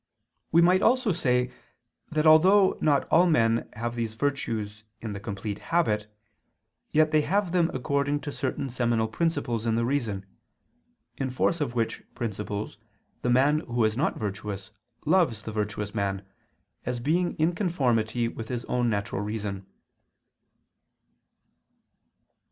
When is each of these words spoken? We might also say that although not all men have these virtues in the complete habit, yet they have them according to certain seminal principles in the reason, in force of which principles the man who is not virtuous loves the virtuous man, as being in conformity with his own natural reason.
We 0.51 0.63
might 0.63 0.81
also 0.81 1.11
say 1.13 1.51
that 2.09 2.25
although 2.25 2.75
not 2.81 3.07
all 3.09 3.27
men 3.27 3.69
have 3.73 3.93
these 3.93 4.15
virtues 4.15 4.83
in 4.99 5.13
the 5.13 5.19
complete 5.19 5.59
habit, 5.59 6.07
yet 6.89 7.11
they 7.11 7.21
have 7.21 7.51
them 7.51 7.69
according 7.71 8.21
to 8.21 8.31
certain 8.31 8.67
seminal 8.71 9.07
principles 9.07 9.67
in 9.67 9.75
the 9.75 9.85
reason, 9.85 10.25
in 11.17 11.29
force 11.29 11.61
of 11.61 11.75
which 11.75 12.01
principles 12.15 12.79
the 13.21 13.29
man 13.29 13.59
who 13.59 13.85
is 13.85 13.95
not 13.95 14.17
virtuous 14.17 14.71
loves 15.05 15.43
the 15.43 15.51
virtuous 15.51 15.93
man, 15.93 16.25
as 16.83 16.99
being 16.99 17.35
in 17.35 17.53
conformity 17.53 18.27
with 18.27 18.47
his 18.49 18.65
own 18.65 18.89
natural 18.89 19.21
reason. 19.21 19.67